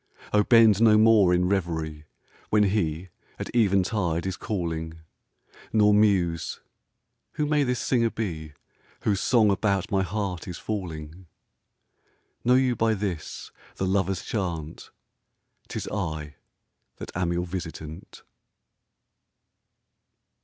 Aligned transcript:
O 0.33 0.43
bend 0.43 0.81
no 0.81 0.97
more 0.97 1.31
in 1.31 1.47
revery 1.47 2.05
When 2.49 2.63
he 2.63 3.09
at 3.37 3.55
eventide 3.55 4.25
is 4.25 4.35
calling, 4.35 4.99
Nor 5.71 5.93
muse: 5.93 6.59
Who 7.33 7.45
may 7.45 7.61
this 7.63 7.79
singer 7.79 8.09
be 8.09 8.53
Whose 9.03 9.21
song 9.21 9.51
about 9.51 9.91
my 9.91 10.01
heart 10.01 10.47
is 10.47 10.57
falling? 10.57 11.27
Know 12.43 12.55
you 12.55 12.75
by 12.75 12.95
this, 12.95 13.51
the 13.75 13.85
lover*s 13.85 14.25
chant, 14.25 14.89
'Tis 15.67 15.87
I 15.89 16.37
that 16.97 17.11
am 17.15 17.31
your 17.31 17.45
visitant. 17.45 18.23